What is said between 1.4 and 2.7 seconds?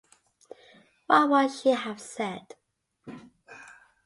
she have said?